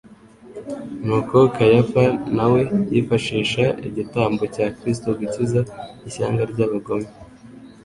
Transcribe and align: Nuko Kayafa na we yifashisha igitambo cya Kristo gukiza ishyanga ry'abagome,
Nuko 1.05 1.37
Kayafa 1.55 2.03
na 2.35 2.45
we 2.51 2.61
yifashisha 2.91 3.63
igitambo 3.87 4.43
cya 4.55 4.65
Kristo 4.77 5.07
gukiza 5.19 5.59
ishyanga 6.07 6.41
ry'abagome, 6.51 7.09